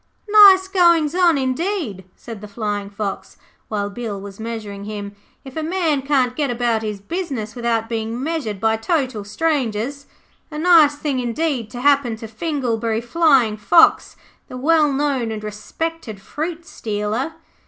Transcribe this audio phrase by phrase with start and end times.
[0.27, 5.61] 'Nice goings on, indeed,' said the Flying fox, while Bill was measuring him, 'if a
[5.61, 10.07] man can't go about his business without being measured by total strangers.
[10.49, 14.15] A nice thing, indeed, to happen to Finglebury Flying fox,
[14.47, 17.35] the well known and respected fruit stealer.'